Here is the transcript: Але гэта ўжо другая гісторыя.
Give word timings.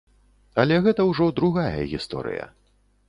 Але 0.63 0.79
гэта 0.87 1.05
ўжо 1.11 1.27
другая 1.41 1.69
гісторыя. 1.93 2.51